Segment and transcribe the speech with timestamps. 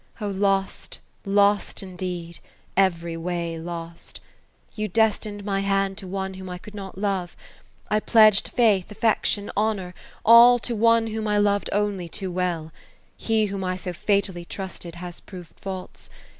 [0.19, 2.39] Oh, lost, lost, indeed,—
[2.91, 7.37] every way lost f You destined my hand to one whom I could not love.
[7.87, 9.93] I pledged faith, affection, honour,—
[10.25, 12.71] all, to one whom I loved only too well.
[13.15, 16.09] He whom I so fatally trusted, has proved false.